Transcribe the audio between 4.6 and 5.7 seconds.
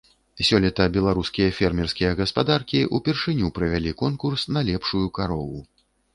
лепшую карову.